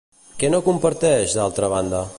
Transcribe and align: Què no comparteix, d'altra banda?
Què 0.43 0.49
no 0.53 0.61
comparteix, 0.69 1.37
d'altra 1.41 1.73
banda? 1.77 2.07